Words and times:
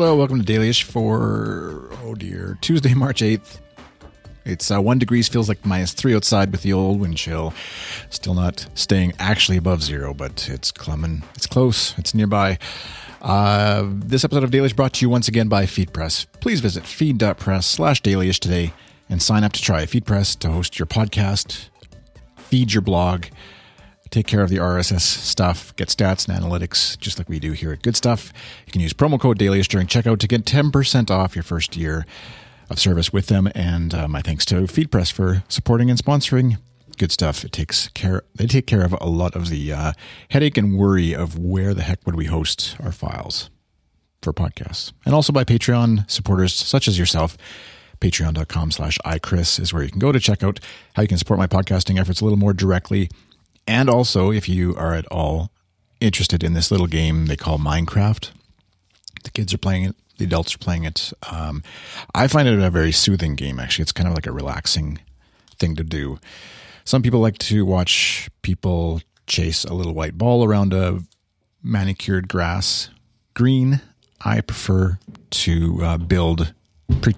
Hello, 0.00 0.16
welcome 0.16 0.42
to 0.42 0.50
Dailyish 0.50 0.84
for, 0.84 1.90
oh 2.02 2.14
dear, 2.14 2.56
Tuesday, 2.62 2.94
March 2.94 3.20
8th. 3.20 3.60
It's 4.46 4.70
uh, 4.70 4.80
one 4.80 4.98
degrees, 4.98 5.28
feels 5.28 5.46
like 5.46 5.66
minus 5.66 5.92
three 5.92 6.16
outside 6.16 6.52
with 6.52 6.62
the 6.62 6.72
old 6.72 7.00
wind 7.00 7.18
chill. 7.18 7.52
Still 8.08 8.32
not 8.32 8.66
staying 8.72 9.12
actually 9.18 9.58
above 9.58 9.82
zero, 9.82 10.14
but 10.14 10.48
it's 10.48 10.72
clumming. 10.72 11.22
It's 11.34 11.46
close, 11.46 11.92
it's 11.98 12.14
nearby. 12.14 12.58
Uh, 13.20 13.88
this 13.92 14.24
episode 14.24 14.42
of 14.42 14.50
Dailyish 14.50 14.74
brought 14.74 14.94
to 14.94 15.04
you 15.04 15.10
once 15.10 15.28
again 15.28 15.48
by 15.48 15.66
FeedPress. 15.66 16.26
Please 16.40 16.60
visit 16.60 16.86
feed.press 16.86 17.66
slash 17.66 18.00
dailyish 18.00 18.38
today 18.38 18.72
and 19.10 19.20
sign 19.20 19.44
up 19.44 19.52
to 19.52 19.60
try 19.60 19.84
FeedPress 19.84 20.38
to 20.38 20.50
host 20.50 20.78
your 20.78 20.86
podcast, 20.86 21.68
feed 22.38 22.72
your 22.72 22.80
blog, 22.80 23.26
take 24.10 24.26
care 24.26 24.42
of 24.42 24.50
the 24.50 24.56
RSS 24.56 25.00
stuff, 25.00 25.74
get 25.76 25.88
stats 25.88 26.28
and 26.28 26.36
analytics, 26.36 26.98
just 26.98 27.18
like 27.18 27.28
we 27.28 27.38
do 27.38 27.52
here 27.52 27.72
at 27.72 27.82
Good 27.82 27.96
Stuff. 27.96 28.32
You 28.66 28.72
can 28.72 28.80
use 28.80 28.92
promo 28.92 29.20
code 29.20 29.38
Dailyish 29.38 29.68
during 29.68 29.86
checkout 29.86 30.18
to 30.18 30.28
get 30.28 30.44
10% 30.44 31.10
off 31.10 31.36
your 31.36 31.42
first 31.42 31.76
year 31.76 32.06
of 32.68 32.78
service 32.78 33.12
with 33.12 33.26
them. 33.26 33.48
And 33.54 33.94
uh, 33.94 34.08
my 34.08 34.20
thanks 34.22 34.44
to 34.46 34.62
FeedPress 34.62 35.12
for 35.12 35.44
supporting 35.48 35.90
and 35.90 35.98
sponsoring 35.98 36.58
good 37.00 37.10
stuff. 37.10 37.44
It 37.44 37.52
takes 37.52 37.88
care. 37.88 38.22
They 38.34 38.46
take 38.46 38.66
care 38.66 38.84
of 38.84 38.94
a 39.00 39.08
lot 39.08 39.34
of 39.34 39.48
the 39.48 39.72
uh, 39.72 39.92
headache 40.28 40.58
and 40.58 40.76
worry 40.76 41.14
of 41.14 41.38
where 41.38 41.72
the 41.72 41.82
heck 41.82 42.04
would 42.04 42.14
we 42.14 42.26
host 42.26 42.76
our 42.78 42.92
files 42.92 43.48
for 44.22 44.34
podcasts, 44.34 44.92
and 45.06 45.14
also 45.14 45.32
by 45.32 45.44
Patreon 45.44 46.08
supporters 46.10 46.52
such 46.52 46.86
as 46.86 46.98
yourself. 46.98 47.38
Patreon.com 48.00 48.70
slash 48.70 48.98
iChris 49.04 49.60
is 49.60 49.74
where 49.74 49.82
you 49.82 49.90
can 49.90 49.98
go 49.98 50.10
to 50.10 50.20
check 50.20 50.42
out 50.42 50.58
how 50.94 51.02
you 51.02 51.08
can 51.08 51.18
support 51.18 51.38
my 51.38 51.46
podcasting 51.46 51.98
efforts 51.98 52.20
a 52.20 52.24
little 52.24 52.38
more 52.38 52.54
directly. 52.54 53.10
And 53.70 53.88
also, 53.88 54.32
if 54.32 54.48
you 54.48 54.74
are 54.74 54.94
at 54.94 55.06
all 55.12 55.52
interested 56.00 56.42
in 56.42 56.54
this 56.54 56.72
little 56.72 56.88
game 56.88 57.26
they 57.26 57.36
call 57.36 57.56
Minecraft, 57.56 58.32
the 59.22 59.30
kids 59.30 59.54
are 59.54 59.58
playing 59.58 59.84
it, 59.84 59.94
the 60.18 60.24
adults 60.24 60.56
are 60.56 60.58
playing 60.58 60.82
it. 60.82 61.12
Um, 61.30 61.62
I 62.12 62.26
find 62.26 62.48
it 62.48 62.58
a 62.58 62.68
very 62.68 62.90
soothing 62.90 63.36
game, 63.36 63.60
actually. 63.60 63.84
It's 63.84 63.92
kind 63.92 64.08
of 64.08 64.14
like 64.16 64.26
a 64.26 64.32
relaxing 64.32 64.98
thing 65.56 65.76
to 65.76 65.84
do. 65.84 66.18
Some 66.82 67.00
people 67.00 67.20
like 67.20 67.38
to 67.38 67.64
watch 67.64 68.28
people 68.42 69.02
chase 69.28 69.62
a 69.64 69.72
little 69.72 69.94
white 69.94 70.18
ball 70.18 70.42
around 70.42 70.74
a 70.74 71.04
manicured 71.62 72.26
grass 72.26 72.90
green. 73.34 73.82
I 74.20 74.40
prefer 74.40 74.98
to 75.30 75.78
uh, 75.80 75.96
build 75.98 76.54
pre- 77.00 77.14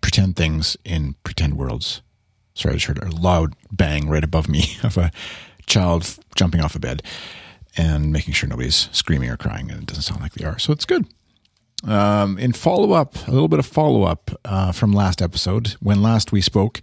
pretend 0.00 0.36
things 0.36 0.78
in 0.86 1.16
pretend 1.22 1.58
worlds. 1.58 2.00
Sorry, 2.56 2.72
I 2.72 2.76
just 2.78 2.86
heard 2.86 3.02
a 3.02 3.14
loud 3.14 3.54
bang 3.70 4.08
right 4.08 4.24
above 4.24 4.48
me 4.48 4.78
of 4.82 4.96
a 4.96 5.12
child 5.66 6.18
jumping 6.34 6.60
off 6.62 6.74
a 6.74 6.78
bed 6.78 7.02
and 7.76 8.10
making 8.10 8.32
sure 8.32 8.48
nobody's 8.48 8.88
screaming 8.92 9.28
or 9.28 9.36
crying 9.36 9.70
and 9.70 9.82
it 9.82 9.86
doesn't 9.86 10.02
sound 10.02 10.22
like 10.22 10.32
they 10.32 10.44
are. 10.44 10.58
So 10.58 10.72
it's 10.72 10.86
good. 10.86 11.06
Um, 11.84 12.38
in 12.38 12.52
follow 12.52 12.92
up, 12.92 13.14
a 13.28 13.30
little 13.30 13.48
bit 13.48 13.58
of 13.58 13.66
follow 13.66 14.04
up 14.04 14.30
uh, 14.46 14.72
from 14.72 14.92
last 14.92 15.20
episode. 15.20 15.76
When 15.80 16.00
last 16.00 16.32
we 16.32 16.40
spoke, 16.40 16.80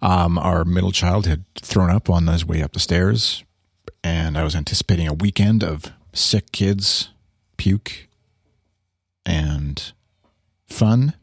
um, 0.00 0.38
our 0.38 0.64
middle 0.64 0.92
child 0.92 1.26
had 1.26 1.44
thrown 1.56 1.90
up 1.90 2.08
on 2.08 2.28
his 2.28 2.46
way 2.46 2.62
up 2.62 2.72
the 2.72 2.80
stairs, 2.80 3.42
and 4.04 4.38
I 4.38 4.44
was 4.44 4.54
anticipating 4.54 5.08
a 5.08 5.12
weekend 5.12 5.64
of 5.64 5.92
sick 6.12 6.52
kids, 6.52 7.10
puke, 7.56 8.06
and 9.26 9.92
fun, 10.68 11.14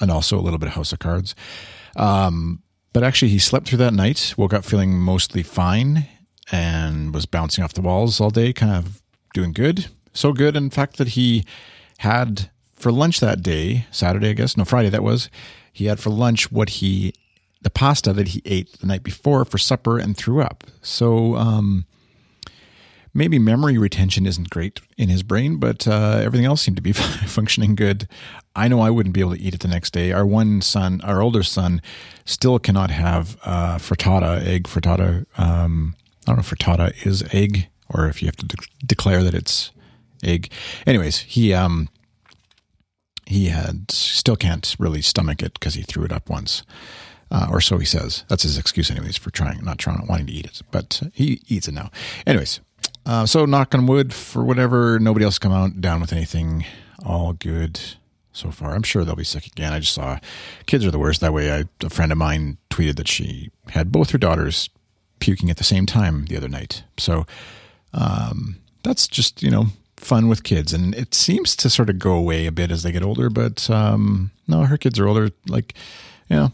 and 0.00 0.10
also 0.10 0.38
a 0.38 0.42
little 0.42 0.58
bit 0.58 0.68
of 0.68 0.74
House 0.74 0.94
of 0.94 0.98
Cards. 0.98 1.34
Um, 1.96 2.62
but 2.92 3.04
actually, 3.04 3.30
he 3.30 3.38
slept 3.38 3.68
through 3.68 3.78
that 3.78 3.94
night, 3.94 4.34
woke 4.36 4.52
up 4.52 4.64
feeling 4.64 4.98
mostly 4.98 5.42
fine, 5.42 6.06
and 6.50 7.14
was 7.14 7.26
bouncing 7.26 7.62
off 7.62 7.74
the 7.74 7.80
walls 7.80 8.20
all 8.20 8.30
day, 8.30 8.52
kind 8.52 8.72
of 8.72 9.00
doing 9.32 9.52
good 9.52 9.88
so 10.12 10.32
good, 10.32 10.56
in 10.56 10.70
fact, 10.70 10.96
that 10.96 11.08
he 11.08 11.44
had 11.98 12.50
for 12.74 12.90
lunch 12.90 13.20
that 13.20 13.42
day, 13.42 13.86
Saturday, 13.90 14.30
I 14.30 14.32
guess, 14.32 14.56
no, 14.56 14.64
Friday 14.64 14.88
that 14.88 15.02
was, 15.02 15.28
he 15.72 15.86
had 15.86 16.00
for 16.00 16.10
lunch 16.10 16.50
what 16.50 16.70
he, 16.70 17.12
the 17.60 17.70
pasta 17.70 18.12
that 18.12 18.28
he 18.28 18.42
ate 18.44 18.72
the 18.80 18.86
night 18.86 19.02
before 19.02 19.44
for 19.44 19.58
supper 19.58 19.98
and 19.98 20.16
threw 20.16 20.40
up. 20.40 20.64
So, 20.82 21.36
um, 21.36 21.86
maybe 23.12 23.38
memory 23.38 23.78
retention 23.78 24.26
isn't 24.26 24.50
great 24.50 24.80
in 24.96 25.08
his 25.08 25.22
brain, 25.22 25.56
but 25.56 25.86
uh, 25.86 26.20
everything 26.22 26.46
else 26.46 26.62
seemed 26.62 26.76
to 26.76 26.82
be 26.82 26.92
functioning 26.92 27.74
good. 27.74 28.08
I 28.54 28.68
know 28.68 28.80
I 28.80 28.90
wouldn't 28.90 29.14
be 29.14 29.20
able 29.20 29.34
to 29.34 29.40
eat 29.40 29.54
it 29.54 29.60
the 29.60 29.68
next 29.68 29.92
day. 29.92 30.12
Our 30.12 30.26
one 30.26 30.60
son, 30.60 31.00
our 31.02 31.20
older 31.20 31.42
son, 31.42 31.82
still 32.24 32.58
cannot 32.58 32.90
have 32.90 33.36
uh, 33.44 33.78
frittata, 33.78 34.44
egg 34.44 34.64
frittata. 34.64 35.26
Um, 35.38 35.94
I 36.26 36.32
don't 36.32 36.36
know 36.36 36.40
if 36.40 36.50
frittata 36.50 37.06
is 37.06 37.22
egg 37.32 37.68
or 37.88 38.08
if 38.08 38.22
you 38.22 38.26
have 38.26 38.36
to 38.36 38.46
de- 38.46 38.56
declare 38.84 39.22
that 39.22 39.34
it's 39.34 39.72
egg. 40.22 40.50
Anyways, 40.86 41.18
he 41.20 41.54
um 41.54 41.88
he 43.26 43.46
had 43.46 43.90
still 43.90 44.36
can't 44.36 44.74
really 44.78 45.02
stomach 45.02 45.42
it 45.42 45.54
because 45.54 45.74
he 45.74 45.82
threw 45.82 46.04
it 46.04 46.12
up 46.12 46.28
once. 46.28 46.62
Uh, 47.32 47.46
or 47.48 47.60
so 47.60 47.78
he 47.78 47.86
says. 47.86 48.24
That's 48.26 48.42
his 48.42 48.58
excuse, 48.58 48.90
anyways, 48.90 49.16
for 49.16 49.30
trying, 49.30 49.64
not 49.64 49.78
trying, 49.78 49.98
not 49.98 50.08
wanting 50.08 50.26
to 50.26 50.32
eat 50.32 50.46
it. 50.46 50.62
But 50.72 51.00
he 51.14 51.40
eats 51.46 51.68
it 51.68 51.74
now. 51.74 51.92
Anyways, 52.26 52.58
uh, 53.10 53.26
so 53.26 53.44
knock 53.44 53.74
on 53.74 53.86
wood 53.86 54.14
for 54.14 54.44
whatever. 54.44 55.00
Nobody 55.00 55.24
else 55.24 55.36
come 55.36 55.50
out 55.50 55.80
down 55.80 56.00
with 56.00 56.12
anything. 56.12 56.64
All 57.04 57.32
good 57.32 57.80
so 58.32 58.52
far. 58.52 58.72
I'm 58.72 58.84
sure 58.84 59.04
they'll 59.04 59.16
be 59.16 59.24
sick 59.24 59.48
again. 59.48 59.72
I 59.72 59.80
just 59.80 59.94
saw 59.94 60.20
kids 60.66 60.86
are 60.86 60.92
the 60.92 60.98
worst. 60.98 61.20
That 61.20 61.32
way, 61.32 61.52
I, 61.52 61.64
a 61.84 61.90
friend 61.90 62.12
of 62.12 62.18
mine 62.18 62.58
tweeted 62.70 62.94
that 62.98 63.08
she 63.08 63.50
had 63.70 63.90
both 63.90 64.10
her 64.10 64.18
daughters 64.18 64.70
puking 65.18 65.50
at 65.50 65.56
the 65.56 65.64
same 65.64 65.86
time 65.86 66.26
the 66.26 66.36
other 66.36 66.48
night. 66.48 66.84
So 66.98 67.26
um, 67.92 68.60
that's 68.84 69.08
just 69.08 69.42
you 69.42 69.50
know 69.50 69.66
fun 69.96 70.28
with 70.28 70.44
kids, 70.44 70.72
and 70.72 70.94
it 70.94 71.12
seems 71.12 71.56
to 71.56 71.68
sort 71.68 71.90
of 71.90 71.98
go 71.98 72.12
away 72.12 72.46
a 72.46 72.52
bit 72.52 72.70
as 72.70 72.84
they 72.84 72.92
get 72.92 73.02
older. 73.02 73.28
But 73.28 73.68
um, 73.68 74.30
no, 74.46 74.66
her 74.66 74.78
kids 74.78 75.00
are 75.00 75.08
older. 75.08 75.30
Like, 75.48 75.74
you 76.28 76.36
know, 76.36 76.52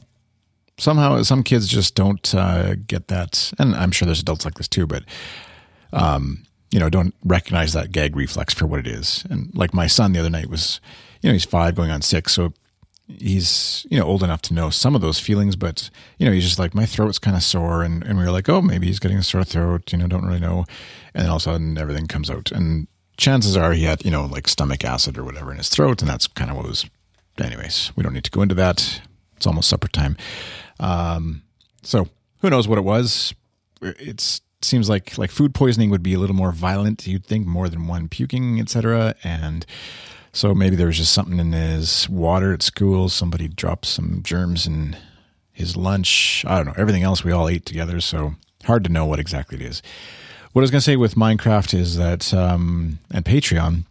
somehow 0.78 1.20
some 1.22 1.42
kids 1.42 1.68
just 1.68 1.94
don't 1.94 2.34
uh, 2.34 2.76
get 2.76 3.08
that, 3.08 3.52
and 3.58 3.74
I'm 3.74 3.90
sure 3.90 4.06
there's 4.06 4.22
adults 4.22 4.46
like 4.46 4.54
this 4.54 4.68
too. 4.68 4.86
But 4.86 5.04
um, 5.96 6.44
you 6.70 6.78
know, 6.78 6.90
don't 6.90 7.14
recognize 7.24 7.72
that 7.72 7.92
gag 7.92 8.16
reflex 8.16 8.54
for 8.54 8.66
what 8.66 8.80
it 8.80 8.86
is. 8.86 9.24
And 9.30 9.54
like 9.54 9.74
my 9.74 9.86
son 9.86 10.12
the 10.12 10.20
other 10.20 10.30
night 10.30 10.50
was, 10.50 10.80
you 11.22 11.28
know, 11.28 11.32
he's 11.32 11.44
five 11.44 11.74
going 11.74 11.90
on 11.90 12.02
six, 12.02 12.32
so 12.32 12.52
he's 13.08 13.86
you 13.88 13.96
know 13.96 14.04
old 14.04 14.24
enough 14.24 14.42
to 14.42 14.52
know 14.52 14.68
some 14.68 14.96
of 14.96 15.00
those 15.00 15.20
feelings 15.20 15.54
but 15.54 15.90
you 16.18 16.26
know 16.26 16.32
he's 16.32 16.42
just 16.42 16.58
like 16.58 16.74
my 16.74 16.84
throat's 16.84 17.20
kind 17.20 17.36
of 17.36 17.42
sore 17.44 17.84
and, 17.84 18.02
and 18.02 18.18
we 18.18 18.24
were 18.24 18.32
like 18.32 18.48
oh 18.48 18.60
maybe 18.60 18.88
he's 18.88 18.98
getting 18.98 19.16
a 19.16 19.22
sore 19.22 19.44
throat 19.44 19.92
you 19.92 19.96
know 19.96 20.08
don't 20.08 20.26
really 20.26 20.40
know 20.40 20.64
and 21.14 21.22
then 21.22 21.30
all 21.30 21.36
of 21.36 21.42
a 21.42 21.44
sudden 21.44 21.78
everything 21.78 22.08
comes 22.08 22.28
out 22.28 22.50
and 22.50 22.88
chances 23.16 23.56
are 23.56 23.72
he 23.72 23.84
had, 23.84 24.04
you 24.04 24.10
know, 24.10 24.26
like 24.26 24.48
stomach 24.48 24.84
acid 24.84 25.18
or 25.18 25.24
whatever 25.24 25.50
in 25.50 25.58
his 25.58 25.68
throat, 25.68 26.00
and 26.02 26.10
that's 26.10 26.26
kind 26.26 26.50
of 26.50 26.56
what 26.56 26.66
was. 26.66 26.86
Anyways, 27.38 27.92
we 27.96 28.02
don't 28.02 28.14
need 28.14 28.24
to 28.24 28.30
go 28.30 28.42
into 28.42 28.54
that. 28.54 29.02
It's 29.36 29.46
almost 29.46 29.68
supper 29.68 29.88
time. 29.88 30.16
Um, 30.80 31.42
so 31.82 32.08
who 32.40 32.48
knows 32.48 32.66
what 32.66 32.78
it 32.78 32.84
was? 32.84 33.34
It 33.82 34.40
seems 34.66 34.88
like 34.88 35.16
like 35.16 35.30
food 35.30 35.54
poisoning 35.54 35.90
would 35.90 36.02
be 36.02 36.14
a 36.14 36.18
little 36.18 36.36
more 36.36 36.52
violent. 36.52 37.06
You'd 37.06 37.24
think 37.24 37.46
more 37.46 37.68
than 37.68 37.86
one 37.86 38.08
puking, 38.08 38.60
etc. 38.60 39.14
And 39.24 39.64
so 40.32 40.54
maybe 40.54 40.76
there 40.76 40.88
was 40.88 40.98
just 40.98 41.12
something 41.12 41.38
in 41.38 41.52
his 41.52 42.08
water 42.08 42.52
at 42.52 42.62
school. 42.62 43.08
Somebody 43.08 43.48
dropped 43.48 43.86
some 43.86 44.22
germs 44.22 44.66
in 44.66 44.96
his 45.52 45.76
lunch. 45.76 46.44
I 46.46 46.56
don't 46.56 46.66
know. 46.66 46.74
Everything 46.76 47.02
else 47.02 47.24
we 47.24 47.32
all 47.32 47.48
ate 47.48 47.64
together, 47.64 48.00
so 48.00 48.34
hard 48.64 48.84
to 48.84 48.92
know 48.92 49.06
what 49.06 49.18
exactly 49.18 49.56
it 49.56 49.64
is. 49.64 49.80
What 50.52 50.60
I 50.60 50.64
was 50.64 50.70
going 50.70 50.80
to 50.80 50.84
say 50.84 50.96
with 50.96 51.14
Minecraft 51.14 51.72
is 51.72 51.96
that, 51.96 52.34
um, 52.34 52.98
and 53.10 53.24
Patreon, 53.24 53.84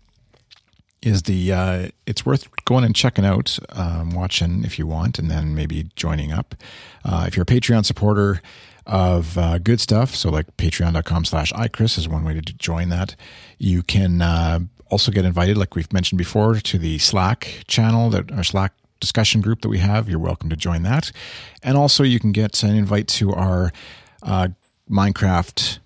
is 1.06 1.24
the 1.24 1.52
uh, 1.52 1.90
it's 2.06 2.26
worth 2.26 2.48
going 2.66 2.84
and 2.84 2.96
checking 2.96 3.26
out, 3.26 3.58
um, 3.70 4.10
watching 4.12 4.64
if 4.64 4.80
you 4.80 4.88
want, 4.88 5.20
and 5.20 5.30
then 5.30 5.54
maybe 5.54 5.90
joining 5.96 6.32
up. 6.32 6.56
Uh, 7.04 7.26
if 7.28 7.36
you're 7.36 7.44
a 7.44 7.46
Patreon 7.46 7.86
supporter 7.86 8.42
of 8.86 9.38
uh, 9.38 9.60
good 9.60 9.80
stuff, 9.80 10.16
so 10.16 10.30
like 10.30 10.58
patreon.com 10.58 11.26
slash 11.26 11.54
iChris 11.54 11.98
is 11.98 12.10
one 12.10 12.24
way 12.24 12.34
to 12.34 12.42
join 12.42 12.90
that. 12.90 13.16
You 13.58 13.84
can 13.84 14.22
uh, 14.22 14.60
also 14.90 15.12
get 15.12 15.26
invited, 15.26 15.58
like 15.58 15.76
we've 15.76 15.92
mentioned 15.94 16.18
before, 16.18 16.56
to 16.56 16.78
the 16.78 16.98
Slack 16.98 17.64
channel 17.68 18.10
that 18.10 18.32
our 18.32 18.44
Slack 18.44 18.74
discussion 19.00 19.42
group 19.42 19.62
that 19.62 19.70
we 19.70 19.78
have. 19.80 20.10
You're 20.10 20.20
welcome 20.20 20.50
to 20.50 20.56
join 20.56 20.84
that. 20.84 21.12
And 21.62 21.78
also 21.78 22.04
you 22.04 22.20
can 22.20 22.32
get 22.32 22.64
an 22.64 22.76
invite 22.76 23.08
to 23.10 23.32
our 23.34 23.72
uh, 24.24 24.50
Minecraft 24.90 25.80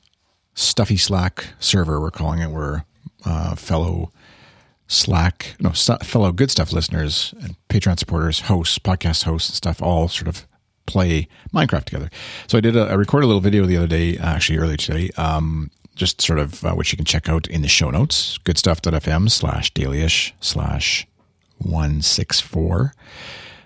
stuffy 0.54 0.98
Slack 0.98 1.48
server. 1.60 2.00
We're 2.00 2.12
calling 2.12 2.40
it. 2.40 2.50
We're 2.50 2.84
uh, 3.26 3.56
fellow 3.56 4.12
Slack, 4.90 5.56
no, 5.60 5.70
fellow 5.70 6.32
good 6.32 6.50
stuff 6.50 6.74
listeners 6.74 7.36
and 7.42 7.56
Patreon 7.70 8.00
supporters, 8.00 8.42
hosts, 8.42 8.80
podcast 8.80 9.24
hosts, 9.24 9.50
and 9.50 9.56
stuff 9.56 9.84
all 9.84 10.08
sort 10.08 10.28
of 10.28 10.48
play 10.88 11.28
Minecraft 11.54 11.86
together. 11.86 12.10
So 12.48 12.58
I 12.58 12.62
did 12.62 12.76
a, 12.76 12.86
I 12.86 12.94
recorded 12.94 13.26
a 13.26 13.28
little 13.28 13.40
video 13.40 13.68
the 13.68 13.78
other 13.78 13.88
day, 13.88 14.18
actually 14.18 14.58
earlier 14.58 14.78
today, 14.78 15.12
um, 15.16 15.70
just 15.96 16.22
sort 16.22 16.40
of 16.40 16.66
uh, 16.66 16.74
which 16.74 16.92
you 16.92 16.98
can 16.98 17.06
check 17.06 17.30
out 17.30 17.46
in 17.48 17.62
the 17.62 17.68
show 17.68 17.92
notes, 17.92 18.40
goodstuff.fm 18.40 19.30
slash 19.30 19.72
dailyish 19.74 20.32
slash 20.42 21.06
164. 21.60 22.94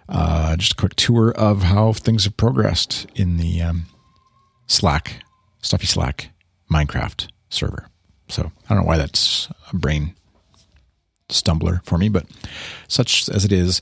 Uh, 0.09 0.57
just 0.57 0.73
a 0.73 0.75
quick 0.75 0.95
tour 0.97 1.31
of 1.31 1.63
how 1.63 1.93
things 1.93 2.25
have 2.25 2.35
progressed 2.35 3.07
in 3.15 3.37
the 3.37 3.61
um, 3.61 3.85
Slack, 4.67 5.23
stuffy 5.61 5.87
Slack 5.87 6.31
Minecraft 6.69 7.29
server. 7.49 7.87
So 8.27 8.51
I 8.69 8.73
don't 8.73 8.83
know 8.83 8.87
why 8.87 8.97
that's 8.97 9.47
a 9.71 9.77
brain 9.77 10.15
stumbler 11.33 11.81
for 11.83 11.97
me, 11.97 12.09
but 12.09 12.25
such 12.88 13.30
as 13.30 13.45
it 13.45 13.51
is. 13.51 13.81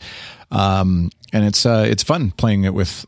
Um, 0.51 1.09
and 1.33 1.45
it's 1.45 1.65
uh, 1.65 1.85
it's 1.87 2.03
fun 2.03 2.31
playing 2.31 2.63
it 2.63 2.73
with 2.73 3.05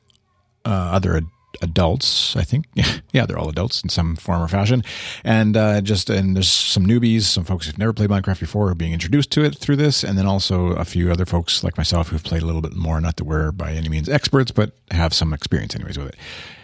uh, 0.65 0.69
other 0.69 1.17
ad- 1.17 1.27
adults. 1.61 2.35
I 2.35 2.43
think, 2.43 2.65
yeah, 3.11 3.25
they're 3.25 3.37
all 3.37 3.49
adults 3.49 3.83
in 3.83 3.89
some 3.89 4.15
form 4.15 4.41
or 4.41 4.47
fashion, 4.47 4.83
and 5.23 5.57
uh, 5.57 5.81
just 5.81 6.09
and 6.09 6.35
there's 6.35 6.51
some 6.51 6.85
newbies, 6.85 7.23
some 7.23 7.43
folks 7.43 7.65
who've 7.65 7.77
never 7.77 7.93
played 7.93 8.09
Minecraft 8.09 8.39
before, 8.39 8.69
are 8.69 8.75
being 8.75 8.93
introduced 8.93 9.31
to 9.31 9.43
it 9.43 9.57
through 9.57 9.75
this, 9.75 10.03
and 10.03 10.17
then 10.17 10.25
also 10.25 10.67
a 10.67 10.85
few 10.85 11.11
other 11.11 11.25
folks 11.25 11.63
like 11.63 11.77
myself 11.77 12.09
who've 12.09 12.23
played 12.23 12.43
a 12.43 12.45
little 12.45 12.61
bit 12.61 12.75
more. 12.75 12.99
Not 13.01 13.17
that 13.17 13.25
we're 13.25 13.51
by 13.51 13.73
any 13.73 13.89
means 13.89 14.07
experts, 14.07 14.51
but 14.51 14.71
have 14.91 15.13
some 15.13 15.33
experience 15.33 15.75
anyways 15.75 15.97
with 15.97 16.09
it, 16.09 16.15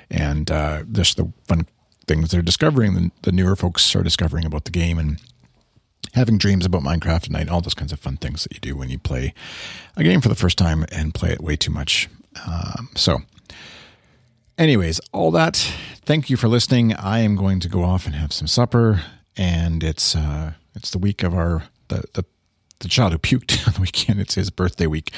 and 0.09 0.49
uh, 0.49 0.83
just 0.91 1.17
the 1.17 1.31
fun 1.47 1.67
things 2.07 2.31
they're 2.31 2.41
discovering. 2.41 2.93
The, 2.93 3.11
the 3.23 3.31
newer 3.31 3.55
folks 3.55 3.95
are 3.95 4.03
discovering 4.03 4.45
about 4.45 4.65
the 4.65 4.71
game 4.71 4.97
and 4.97 5.19
having 6.13 6.37
dreams 6.37 6.65
about 6.65 6.81
Minecraft 6.81 7.23
at 7.23 7.29
night, 7.29 7.49
all 7.49 7.61
those 7.61 7.73
kinds 7.73 7.91
of 7.91 7.99
fun 7.99 8.17
things 8.17 8.43
that 8.43 8.53
you 8.53 8.59
do 8.59 8.75
when 8.75 8.89
you 8.89 8.97
play 8.97 9.33
a 9.95 10.03
game 10.03 10.21
for 10.21 10.29
the 10.29 10.35
first 10.35 10.57
time 10.57 10.85
and 10.91 11.13
play 11.13 11.31
it 11.31 11.41
way 11.41 11.55
too 11.55 11.71
much. 11.71 12.09
Um, 12.47 12.89
so, 12.95 13.19
anyways, 14.57 14.99
all 15.11 15.31
that. 15.31 15.55
Thank 16.05 16.29
you 16.29 16.37
for 16.37 16.47
listening. 16.47 16.93
I 16.93 17.19
am 17.19 17.35
going 17.35 17.59
to 17.59 17.69
go 17.69 17.83
off 17.83 18.05
and 18.05 18.15
have 18.15 18.33
some 18.33 18.47
supper, 18.47 19.03
and 19.37 19.83
it's 19.83 20.15
uh, 20.15 20.53
it's 20.75 20.91
the 20.91 20.97
week 20.97 21.23
of 21.23 21.33
our 21.33 21.63
the 21.89 22.03
the 22.13 22.25
the 22.79 22.87
child 22.87 23.11
who 23.11 23.19
puked 23.19 23.65
on 23.67 23.73
the 23.73 23.81
weekend. 23.81 24.19
It's 24.19 24.35
his 24.35 24.49
birthday 24.49 24.87
week, 24.87 25.11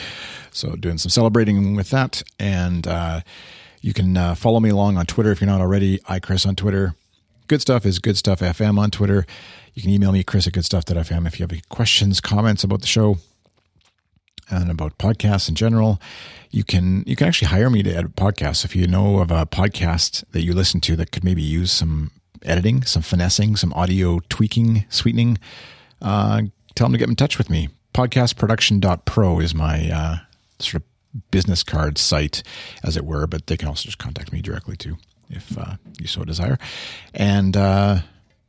so 0.51 0.75
doing 0.75 0.98
some 0.98 1.10
celebrating 1.10 1.75
with 1.75 1.89
that. 1.92 2.24
And 2.39 2.88
uh, 2.88 3.22
you 3.81 3.94
can 3.94 4.18
uh, 4.18 4.36
follow 4.36 4.60
me 4.60 4.69
along 4.69 4.98
on 4.98 5.06
Twitter 5.06 5.31
if 5.31 5.42
you're 5.42 5.50
not 5.50 5.62
already. 5.62 6.00
iChris 6.00 6.45
on 6.45 6.56
Twitter. 6.56 6.95
Good 7.51 7.59
stuff 7.59 7.86
is 7.86 8.00
good 8.00 8.15
stuff 8.15 8.39
FM 8.39 8.80
on 8.80 8.92
Twitter. 8.92 9.25
You 9.74 9.81
can 9.81 9.92
email 9.92 10.13
me, 10.13 10.24
Chris 10.24 10.48
at 10.48 10.53
goodstuff.fm, 10.53 11.27
if 11.27 11.38
you 11.38 11.44
have 11.44 11.51
any 11.51 11.62
questions, 11.68 12.21
comments 12.21 12.63
about 12.63 12.80
the 12.80 12.88
show 12.88 13.18
and 14.50 14.71
about 14.71 14.98
podcasts 14.98 15.50
in 15.50 15.56
general. 15.56 16.01
You 16.50 16.63
can 16.63 17.03
you 17.06 17.18
can 17.18 17.27
actually 17.27 17.50
hire 17.50 17.69
me 17.69 17.83
to 17.83 17.94
edit 17.94 18.15
podcasts. 18.15 18.63
If 18.63 18.74
you 18.74 18.88
know 18.88 19.19
of 19.19 19.31
a 19.31 19.45
podcast 19.45 20.24
that 20.31 20.44
you 20.44 20.53
listen 20.53 20.80
to 20.80 20.95
that 20.95 21.12
could 21.12 21.25
maybe 21.25 21.42
use 21.42 21.74
some 21.74 22.12
editing, 22.44 22.83
some 22.83 23.01
finessing, 23.01 23.57
some 23.57 23.74
audio 23.74 24.21
tweaking, 24.30 24.86
sweetening, 24.88 25.38
uh, 26.01 26.44
tell 26.75 26.86
them 26.86 26.94
to 26.94 27.00
get 27.00 27.09
in 27.09 27.18
touch 27.18 27.38
with 27.38 27.50
me. 27.50 27.68
Podcastproduction.pro 27.94 29.39
is 29.42 29.54
my 29.54 29.92
uh, 29.92 30.18
sort 30.59 30.83
of 30.83 31.31
business 31.31 31.63
card 31.63 31.97
site, 31.97 32.44
as 32.81 32.95
it 32.95 33.04
were, 33.04 33.27
but 33.27 33.47
they 33.47 33.57
can 33.57 33.68
also 33.68 33.88
just 33.88 33.97
contact 33.97 34.31
me 34.31 34.42
directly 34.42 34.77
too 34.77 34.95
if 35.31 35.57
uh, 35.57 35.75
you 36.00 36.07
so 36.07 36.24
desire. 36.24 36.57
And 37.13 37.56
uh, 37.57 38.00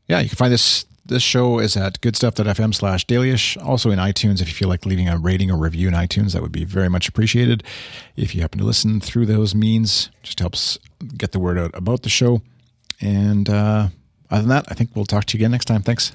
yeah, 0.09 0.21
you 0.21 0.29
can 0.29 0.37
find 0.37 0.53
this 0.53 0.87
this 1.05 1.23
show 1.23 1.59
is 1.59 1.77
at 1.77 2.01
goodstuff.fm 2.01 2.75
slash 2.75 3.07
dailyish. 3.07 3.63
Also 3.65 3.91
in 3.91 3.99
iTunes, 3.99 4.41
if 4.41 4.49
you 4.49 4.55
feel 4.55 4.69
like 4.69 4.87
leaving 4.87 5.09
a 5.09 5.19
rating 5.19 5.51
or 5.51 5.57
review 5.57 5.89
in 5.89 5.95
iTunes, 5.95 6.33
that 6.33 6.43
would 6.43 6.53
be 6.53 6.65
very 6.65 6.89
much 6.89 7.09
appreciated. 7.09 7.65
If 8.17 8.35
you 8.35 8.41
happen 8.41 8.61
to 8.61 8.65
listen 8.65 9.01
through 9.01 9.27
those 9.27 9.55
means, 9.55 10.11
just 10.23 10.39
helps 10.39 10.79
get 11.17 11.33
the 11.33 11.41
word 11.41 11.59
out 11.59 11.73
about 11.75 12.03
the 12.03 12.09
show. 12.09 12.43
And 13.01 13.51
uh, 13.51 13.89
other 14.31 14.43
than 14.43 14.49
that, 14.51 14.67
I 14.69 14.75
think 14.75 14.91
we'll 14.95 15.05
talk 15.05 15.25
to 15.27 15.37
you 15.37 15.43
again 15.43 15.51
next 15.51 15.65
time. 15.65 15.83
Thanks. 15.83 16.13